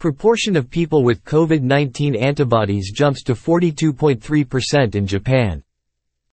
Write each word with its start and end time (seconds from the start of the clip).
Proportion 0.00 0.56
of 0.56 0.70
people 0.70 1.04
with 1.04 1.22
COVID-19 1.24 2.18
antibodies 2.18 2.90
jumps 2.90 3.22
to 3.24 3.34
42.3% 3.34 4.94
in 4.94 5.06
Japan. 5.06 5.62